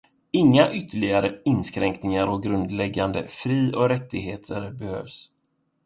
[0.31, 5.31] Inga ytterligare inskränkningar av grundläggande fri- och rättigheter behövs.